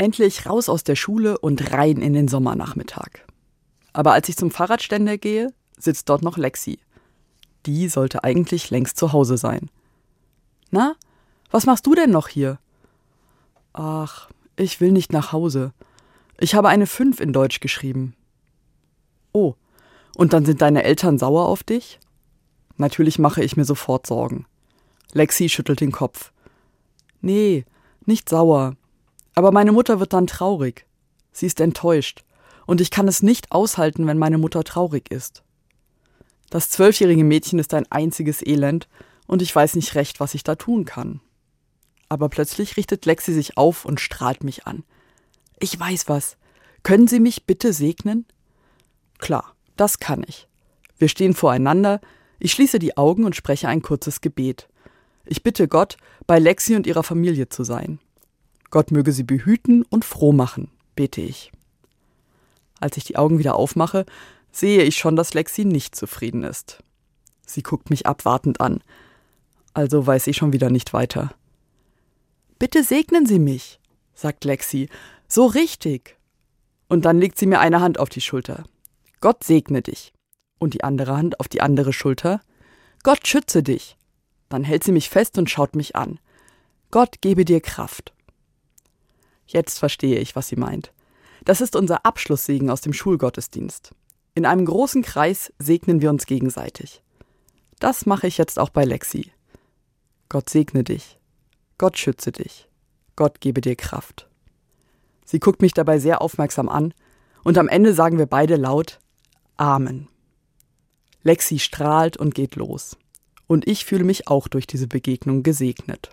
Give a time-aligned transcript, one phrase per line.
[0.00, 3.10] Endlich raus aus der Schule und rein in den Sommernachmittag.
[3.92, 6.78] Aber als ich zum Fahrradständer gehe, sitzt dort noch Lexi.
[7.66, 9.68] Die sollte eigentlich längst zu Hause sein.
[10.70, 10.96] Na,
[11.50, 12.58] was machst du denn noch hier?
[13.74, 15.74] Ach, ich will nicht nach Hause.
[16.38, 18.14] Ich habe eine Fünf in Deutsch geschrieben.
[19.32, 19.54] Oh,
[20.16, 22.00] und dann sind deine Eltern sauer auf dich?
[22.78, 24.46] Natürlich mache ich mir sofort Sorgen.
[25.12, 26.32] Lexi schüttelt den Kopf.
[27.20, 27.66] Nee,
[28.06, 28.76] nicht sauer.
[29.34, 30.86] Aber meine Mutter wird dann traurig.
[31.32, 32.24] Sie ist enttäuscht.
[32.66, 35.42] Und ich kann es nicht aushalten, wenn meine Mutter traurig ist.
[36.50, 38.88] Das zwölfjährige Mädchen ist ein einziges Elend,
[39.26, 41.20] und ich weiß nicht recht, was ich da tun kann.
[42.08, 44.82] Aber plötzlich richtet Lexi sich auf und strahlt mich an.
[45.60, 46.36] Ich weiß was.
[46.82, 48.26] Können Sie mich bitte segnen?
[49.18, 50.48] Klar, das kann ich.
[50.98, 52.00] Wir stehen voreinander,
[52.40, 54.68] ich schließe die Augen und spreche ein kurzes Gebet.
[55.24, 58.00] Ich bitte Gott, bei Lexi und ihrer Familie zu sein.
[58.70, 61.52] Gott möge sie behüten und froh machen, bete ich.
[62.78, 64.06] Als ich die Augen wieder aufmache,
[64.52, 66.82] sehe ich schon, dass Lexi nicht zufrieden ist.
[67.46, 68.82] Sie guckt mich abwartend an.
[69.74, 71.34] Also weiß ich schon wieder nicht weiter.
[72.58, 73.80] Bitte segnen Sie mich,
[74.14, 74.88] sagt Lexi.
[75.28, 76.16] So richtig.
[76.88, 78.64] Und dann legt sie mir eine Hand auf die Schulter.
[79.20, 80.12] Gott segne dich.
[80.58, 82.40] Und die andere Hand auf die andere Schulter.
[83.02, 83.96] Gott schütze dich.
[84.48, 86.18] Dann hält sie mich fest und schaut mich an.
[86.90, 88.12] Gott gebe dir Kraft.
[89.52, 90.92] Jetzt verstehe ich, was sie meint.
[91.44, 93.92] Das ist unser Abschlusssegen aus dem Schulgottesdienst.
[94.34, 97.02] In einem großen Kreis segnen wir uns gegenseitig.
[97.80, 99.32] Das mache ich jetzt auch bei Lexi.
[100.28, 101.18] Gott segne dich.
[101.78, 102.68] Gott schütze dich.
[103.16, 104.28] Gott gebe dir Kraft.
[105.24, 106.94] Sie guckt mich dabei sehr aufmerksam an
[107.42, 109.00] und am Ende sagen wir beide laut
[109.56, 110.08] Amen.
[111.22, 112.96] Lexi strahlt und geht los.
[113.48, 116.12] Und ich fühle mich auch durch diese Begegnung gesegnet.